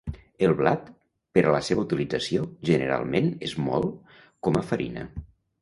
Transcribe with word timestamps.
El 0.45 0.53
blat, 0.61 0.87
per 1.37 1.43
a 1.49 1.51
la 1.57 1.59
seva 1.67 1.83
utilització, 1.83 2.47
generalment 2.71 3.29
és 3.51 3.57
mòlt 3.69 4.19
com 4.49 4.63
a 4.63 4.69
farina. 4.73 5.07